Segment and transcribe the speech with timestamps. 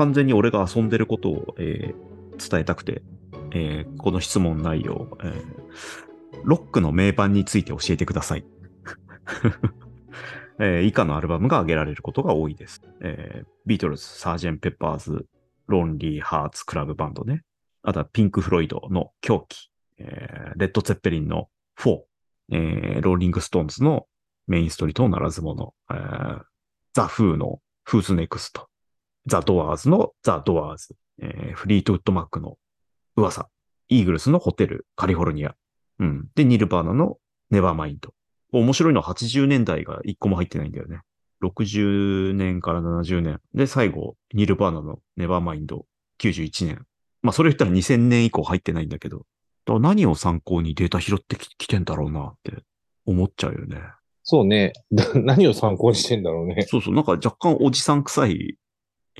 [0.00, 2.10] 完全に俺が遊んでることを、えー
[2.40, 3.02] 伝えたくて、
[3.50, 5.42] えーこの質問内容、えー
[6.42, 8.46] ロックの名盤について教えてください。
[10.58, 12.80] えー以下のアルバムが挙げられることが多いです。
[13.00, 14.76] えービートルズ、 Sgt.
[14.78, 15.26] Pepper's
[15.66, 17.44] Lonely Hearts Club Band ね。
[17.82, 22.00] あとはピンク・フロイドの狂気、えーレッド・ツェッペリンのフォー、
[22.52, 24.06] えーローリング・ストーンズの
[24.46, 26.42] メインストリートのならず者、えー
[26.94, 28.69] ザ・フーの Who's Next、
[29.26, 32.56] ザ・ドアーズのザ・ドアーズ、えーフリートウッド・マックの
[33.16, 33.48] 噂、
[33.88, 35.54] イーグルスの Hotel California、
[35.98, 36.28] うん。
[36.34, 37.18] で、ニルバーナの
[37.50, 38.14] Nevermind。
[38.52, 41.00] 面白いのは80年代が1個も入ってないんだよね。
[41.42, 43.40] 60年から70年。
[43.54, 45.86] で、最後、ニルバーナの Nevermind
[46.18, 46.86] 91年。
[47.22, 49.26] まあ、それ言ったら2000年以降入ってないんだけど、
[49.66, 52.64] 何を参考にデータ拾ってきてんだろうなって
[53.06, 53.78] 思っちゃうよね。
[54.22, 54.72] そうね。
[54.90, 56.62] だ 何を参考にしてんだろうね。
[56.68, 58.56] そうそう、なんか若干おじさん臭い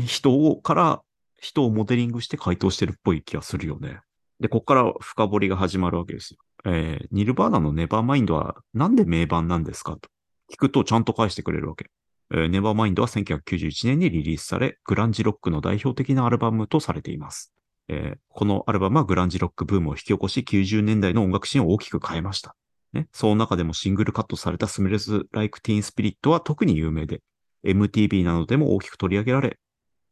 [0.00, 1.02] 人をから
[1.36, 4.00] 人をモデリングして回答してるっぽい気がするよね。
[4.40, 6.38] で、こっから深掘りが始まるわけですよ。
[6.64, 10.08] えー、ニルバーナのネバーマインドはなんで名盤なんですかと
[10.52, 11.86] 聞くとちゃんと返してくれるわけ。
[12.32, 17.52] えーネバーマインドは1991年にリリースされ、グランジロックの代表的なアルバムとされています。
[17.88, 22.54] えーこのアルバムはグランジロックブームを引き起こし、90年代の音楽シーンを大きく変えました。
[22.92, 27.22] ね、その中でもシングルカットされたスメルズ・ライク・ティーン・スピリットは特に有名で、
[27.64, 29.58] MTV などでも大きく取り上げられ、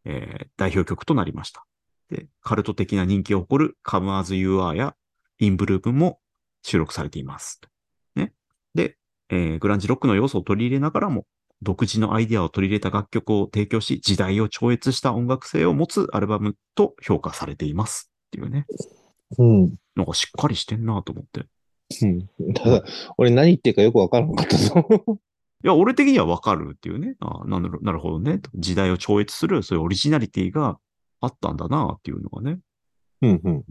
[0.09, 1.65] えー代表曲となりました。
[2.11, 4.97] で、カルト的な人気を誇る Come As You Are や
[5.39, 6.19] In Bloom も
[6.63, 7.61] 収録されています。
[8.17, 8.33] ね。
[8.75, 8.97] で、
[9.29, 11.27] えーグランジロックの要素を取り入れながらも、
[11.63, 18.11] 独自のアイディアを取り入れた楽曲を提供し、時代を超越した音楽性を持つアルバムと評価されています。
[18.29, 18.67] っていうね。
[19.39, 19.75] うん。
[19.95, 21.47] なんかしっかりしてんなと思って。
[22.03, 22.55] うん。
[22.55, 22.85] ただ、
[23.17, 24.89] 俺何言ってるかよくわからなかったぞ。
[25.65, 27.17] いや、俺的にはわかるっていうね。
[27.21, 28.41] あなんだろうなるほどね。
[28.55, 30.79] 時代を超越する、そういうオリジナリティが
[31.21, 32.59] あったんだなっていうのがね。
[33.23, 33.65] うんうん。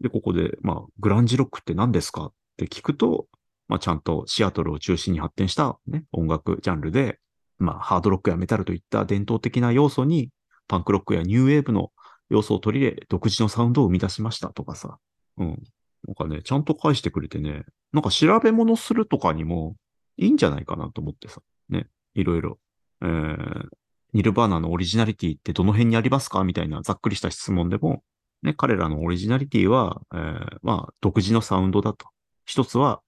[0.00, 3.28] で、ここで、まあ、グランジロックって何ですかって聞くと、
[3.68, 7.20] まあ、ちゃんとシアトルを中心に発展したね、音楽ジャンルで、
[7.58, 10.30] まあ、ハードロックやメタルといった伝統的な要素に、
[10.66, 11.92] パンクロックやニューウェーブの
[12.30, 14.98] 要素を取り入れ、独自のサウンドを生み出しましたとかさ。
[15.36, 15.62] うん。
[16.08, 19.76] なんかね、ちゃんと返してくれてね、なんか調べ物するとかにも
[20.20, 21.40] いいんじゃないかなと思ってさ。
[21.70, 22.58] ね、いろいろ。
[23.02, 23.68] えー、
[24.12, 28.02] ニルバーナのオリジナリティってどの辺にありますかみたいなざっくりした質問でも、
[28.42, 32.06] ね、彼らのオリジナリティは、えーまあ、独自のサウンドだと。
[32.44, 33.00] 一つは、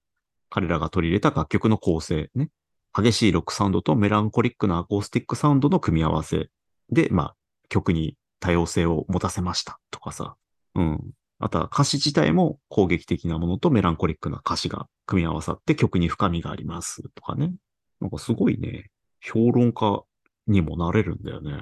[0.48, 2.50] 彼らが取り入れた楽曲の構成、ね。
[2.94, 6.50] 激しいロックサウンドとメランコリックなアコースティックサウンドの組み合わせ
[6.90, 7.36] で、まあ、
[7.70, 10.36] 曲に多様性を持たせましたとかさ。
[10.74, 11.12] うん。
[11.44, 17.52] あとは歌詞自体も攻撃的なものとメランコリックな歌詞が組み合わさって曲に深みがありますとかね。
[18.00, 20.02] なんかすごいね、評論家
[20.46, 21.52] にもなれるんだよね。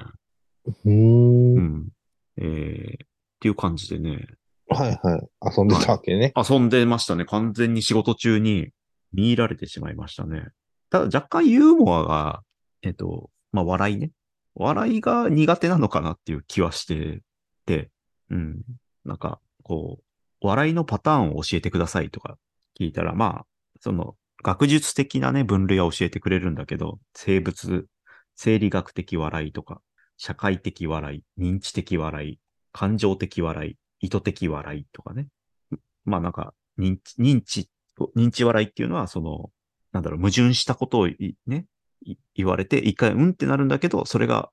[0.67, 1.61] うーんう。
[1.61, 1.89] ん。
[2.37, 2.97] えー、っ
[3.41, 4.27] ていう感じでね、
[4.69, 5.29] はいはい。
[5.57, 6.33] 遊んでたわけね。
[6.37, 7.25] 遊んでましたね。
[7.25, 8.69] 完全に仕事中に
[9.15, 10.49] 見入られてしまいましたね。
[10.91, 12.43] ただ若干ユーモアが、
[12.83, 14.11] えっと、まあ、笑いね。
[14.55, 17.23] 笑いが苦手なのかなっていう気はして
[17.65, 17.91] て、
[18.29, 18.61] うん。
[19.05, 20.04] なんか、こう、
[20.47, 22.38] 笑いのパターンを教えてくださいとか
[22.78, 23.47] 聞いたら、まあ、
[23.81, 27.87] その、学術的なね、分類は教えてくれるんだけど、生物、
[28.37, 29.82] 生理学的笑いとか、
[30.16, 32.38] 社会的笑い、認知的笑い、
[32.72, 35.28] 感情的笑い、意図的笑いとかね。
[36.04, 37.69] まあなんか、認知、認知、
[38.16, 39.50] 認知笑いっていうのは、その、
[39.93, 41.09] なんだろう、矛盾したことを
[41.47, 41.66] ね、
[42.34, 44.50] 言われて、一回うんってなるんだけど、それが、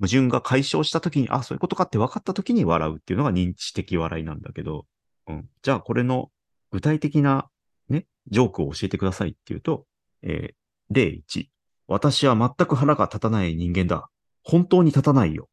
[0.00, 4.86] 矛盾が解消したときに、あ、そういうことかって分かったときに笑うっていうのが認知的笑いなんだけど、
[5.26, 5.48] うん。
[5.62, 6.30] じゃあこれの
[6.70, 7.48] 具体的な
[7.88, 9.86] ね、ジョークを教えてくださいっていうと、
[10.22, 10.54] えー
[10.90, 11.48] 例1。
[11.86, 14.08] 私は全く腹が立たない人間だ。
[14.42, 15.50] 本当に立たないよ。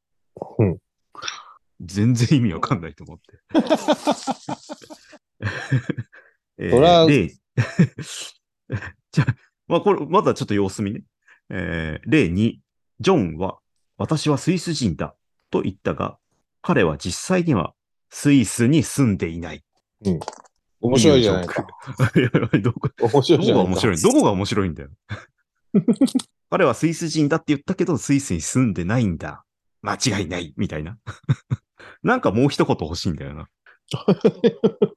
[0.60, 0.78] うん。
[1.82, 3.42] 全然意味わかんないと思って。
[6.58, 7.28] えーそら例
[9.12, 9.36] じゃあ、
[9.68, 11.04] まあこれ、まだちょっと様子見ね。
[11.50, 12.60] えー例2。
[13.02, 13.60] ジョンは、
[13.98, 15.16] 私はスイス人だ。
[15.52, 16.18] と言ったが、
[16.62, 17.74] 彼は実際には
[18.10, 19.64] スイスに住んでいない。
[20.82, 21.66] 面白いじゃないか。
[22.16, 22.30] いや
[22.62, 23.64] どこ面白いどじゃないか。
[23.64, 23.98] こが面白い？
[24.02, 24.90] どこが面白いんだよ。
[26.50, 29.46] 彼はスイス人だって言ったけど、スイスに住んでないんだ。
[29.82, 30.54] 間違いない。
[30.58, 30.98] みたいな。
[32.04, 33.50] なんかもう一言欲しいんだよな。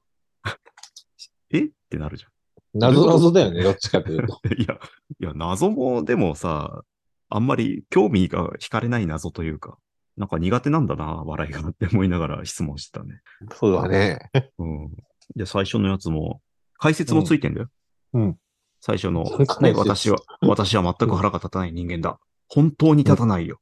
[1.51, 1.65] え？
[1.65, 2.25] ってなるじ
[2.73, 4.39] 謎謎だよね、どっちかというと。
[4.45, 4.61] ゃん。
[4.61, 4.75] いや、
[5.19, 6.83] いや、謎もでもさ、
[7.29, 9.77] あんまり興味が惹かれない謎というか、
[10.17, 13.21] なんか苦手なんだな、笑いがって思いながら質問してたね。
[13.55, 14.29] そうだね。
[14.57, 14.91] うん。
[15.35, 16.41] で、最初のやつも、
[16.77, 17.69] 解説もついてんだよ。
[18.13, 18.37] うん。
[18.81, 19.23] 最初の、
[19.61, 22.19] ね、私は、私は全く腹が立たない人間だ。
[22.47, 23.59] 本当に立たないよ。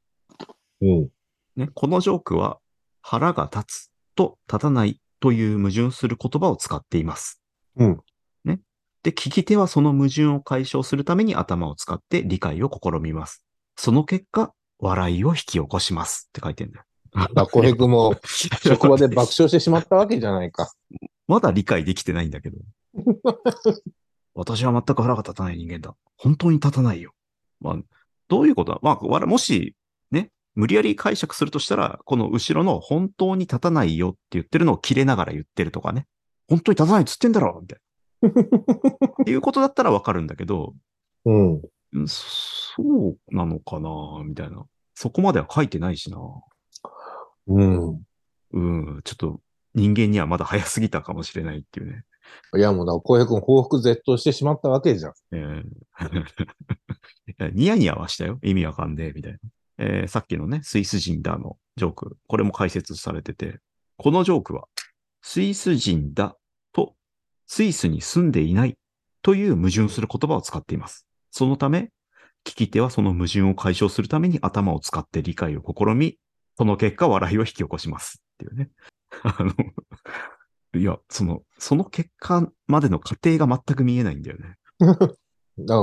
[0.81, 1.09] うん。
[1.55, 2.59] ね、このジョークは
[3.01, 7.41] 腹が立つと立たないという矛盾する言葉を使っています。
[7.75, 7.99] うん。
[8.45, 8.59] ね。
[9.03, 13.43] で、聞き手はその矛盾を解消するために頭を使って理解を試みます。
[13.77, 16.85] その結果、笑いを引き起こしますって書いてんだよ。
[17.13, 20.71] まあ、小平君も 職場で爆笑してしまったわけじゃないか。
[21.27, 22.57] まだ理解できてないんだけど。
[24.35, 25.95] 私は全く腹が立たない人間だ。
[26.17, 27.13] 本当に立たないよ。
[27.59, 27.77] まあ、
[28.27, 28.79] どういうことだ？
[28.81, 29.75] まあ、もし、
[30.11, 36.05] ね、無理やり解釈するとしたら、この後ろの本当に立たないよって言ってるのを切れながら言ってるとかね。
[36.47, 38.29] 本当に立たないっつってんだろみたいな。
[39.21, 40.73] っていうことだったらわかるんだけど、
[41.25, 41.61] うん。
[41.93, 43.89] うんそうなのかな
[44.25, 44.65] みたいな。
[44.93, 46.17] そこまでは書いてないしな。
[47.47, 48.01] うん。
[48.53, 48.59] う
[48.97, 49.41] ん、ちょっと
[49.73, 52.03] 人間にはまだ早すぎたかもしれないっていうね。
[52.55, 55.13] いや、もうだから小平君報復絶倒してしまったわけじゃん。
[55.31, 55.63] えー
[57.53, 58.39] ニヤニヤはしたよ。
[58.41, 59.39] 意味わかんねえ、みたいな。
[59.79, 62.17] えーさっきのね、スイス人だのジョーク。
[62.27, 63.59] これも解説されてて、
[63.97, 64.67] このジョークは、
[65.21, 66.37] スイス人だ
[66.71, 66.95] と、
[67.45, 68.77] スイスに住んでいない
[69.21, 71.05] という矛盾する言葉を使っています。
[71.37, 71.91] そのため、
[72.43, 76.17] 聞き手はその矛盾を解消するために頭を使って理解を試み、
[76.57, 78.23] その結果笑いを引き起こします。
[78.33, 78.71] っていうね。
[79.21, 79.53] あの、
[80.81, 84.57] いや、その、その結果までの過程が全く見えないんだよね。
[85.59, 85.75] だ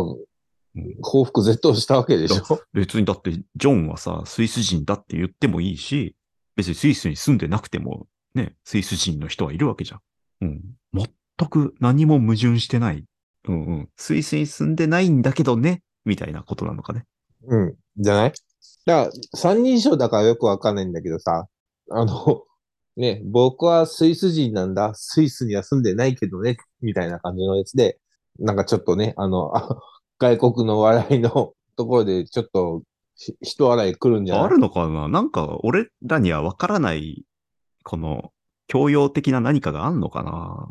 [1.02, 2.60] 報復絶倒したわけでしょ？
[2.72, 6.16] 別にだって、ジョンはさ、スイス人だって言ってもいいし、
[6.56, 10.00] 別にスイスに住んでなくても、ね、スイス人の人はいるわけじゃん。
[10.40, 10.62] うん。
[10.92, 13.04] 全く何も矛盾してない。
[13.48, 13.88] うんうん。
[13.96, 17.04] スイスに住んでないんだけどね、みたいなことなのかね。
[17.46, 17.74] うん。
[17.98, 18.32] じゃない？
[18.86, 21.46] だから、三人称だからよくわかんないんだけどさ、
[21.90, 22.42] あの、
[22.96, 27.98] ね、僕はスイス人なんだ、スイスには住んでないけどね、みたいな感じのやつで、
[28.38, 29.78] なんかちょっとね、あの、あ
[30.18, 32.82] 外国の笑いの ところでちょっと
[33.16, 34.44] ひ人笑い来るんじゃない？
[34.44, 35.08] あるのかな？
[35.08, 37.24] なんか、俺らにはわからない、
[37.82, 38.32] この、
[38.68, 40.68] 教養的な何かがあんのかな？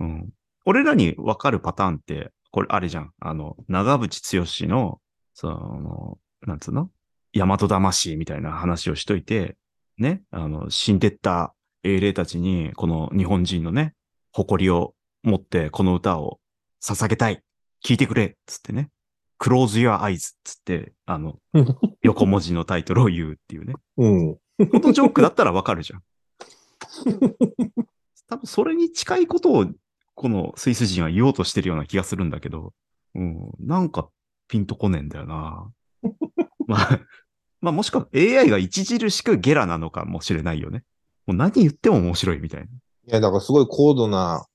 [0.00, 0.30] うん。
[0.64, 3.12] 俺らにわかるパターンって、これあれじゃん。
[3.20, 5.00] あの、長渕剛の、
[5.34, 6.90] その、なんつうの？
[7.32, 9.56] 大和魂みたいな話をしといて、
[9.98, 13.94] ね、あの、死んでった英霊たちに、この日本人のね、
[14.32, 16.38] 誇りを持ってこの歌を
[16.82, 17.42] 捧げたい。
[17.84, 18.90] 聞いてくれつってね。
[19.38, 21.38] Close your eyes つって、あの、
[22.02, 23.74] 横文字のタイトルを言うっていうね。
[23.98, 24.34] うん。
[24.34, 26.02] このジョークだったらわかるじゃん。
[28.28, 29.66] 多分それに近いことを、
[30.14, 32.72] このスイス人は言おうとしてるような気がするんだけど、
[33.14, 34.08] うん、なんか
[34.48, 35.70] ピンとこねえんだよな。
[36.66, 37.00] まあ、
[37.60, 40.84] まあもしくは AI が著しくゲラなのかもしれないよね。
[41.26, 42.66] もう何言っても面白いみたいな。
[42.66, 42.68] い
[43.06, 44.46] や、だからすごい高度な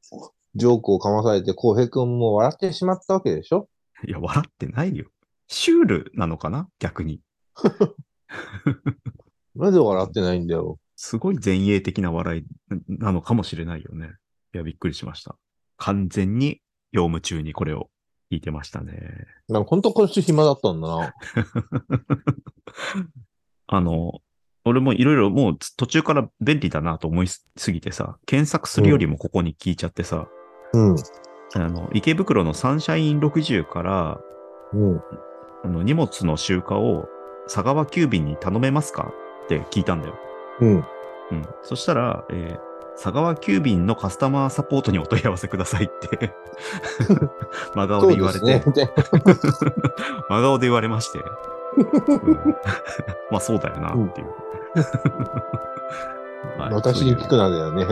[0.55, 3.69] ジョークをかまされて、浩平君も笑ってしまったわけでしょ
[4.07, 5.07] いや、笑ってないよ。
[5.47, 6.69] シュールなのかな？
[6.79, 7.21] 逆に。
[9.55, 10.79] なぜ笑ってないんだよ。
[10.95, 12.45] すごい前衛的な笑い
[12.87, 14.11] なのかもしれないよね。
[14.53, 15.35] いや、びっくりしました。
[15.79, 16.61] 完全に
[16.93, 17.89] 業務中にこれを
[18.31, 19.25] 聞いてましたね。
[19.47, 21.13] なんか本当今週暇だったんだな。
[23.67, 24.21] あの、
[24.65, 30.27] 俺もいろいろもう途中から便利だなと思いすぎてさ、検索するよりもここに聞いちゃってさ、
[30.73, 30.95] うん。
[31.55, 34.19] あの、池袋のサンシャイン60から、
[34.73, 35.01] うん。
[35.63, 37.07] あの、荷物の集荷を
[37.45, 39.11] 佐川急便に頼めますか
[39.45, 40.15] って聞いたんだよ。
[40.59, 40.75] うん。
[40.75, 41.47] うん。
[41.63, 42.68] そしたら、えー
[43.01, 46.33] 佐川急便のカスタマーサポートにお問い合わせくださいって、
[47.73, 48.61] 真顔で言われて。
[50.27, 51.19] 真顔で言われまして、
[51.79, 52.55] うん
[53.31, 54.27] まあそうだよなっていう。
[56.57, 57.85] はい私に聞くなんだよね。